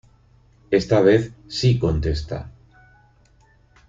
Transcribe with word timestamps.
Esta 0.71 0.99
vez 0.99 1.31
sí 1.47 1.77
contesta. 1.77 2.49